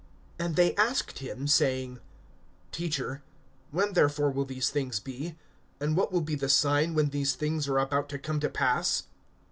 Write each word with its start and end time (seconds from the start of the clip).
(7)And 0.39 0.55
they 0.55 0.73
asked 0.77 1.19
him, 1.19 1.45
saying: 1.45 1.99
Teacher, 2.71 3.21
when 3.69 3.93
therefore 3.93 4.31
will 4.31 4.45
these 4.45 4.71
things 4.71 4.99
be, 4.99 5.37
and 5.79 5.95
what 5.95 6.11
will 6.11 6.21
be 6.21 6.33
the 6.33 6.49
sign 6.49 6.95
when 6.95 7.09
these 7.09 7.35
things 7.35 7.67
are 7.67 7.77
about 7.77 8.09
to 8.09 8.17
come 8.17 8.39
to 8.39 8.49
pass? 8.49 9.03